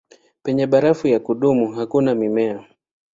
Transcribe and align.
Penye 0.43 0.65
barafu 0.67 1.07
ya 1.07 1.19
kudumu 1.19 1.71
hakuna 1.71 2.15
mimea. 2.15 2.65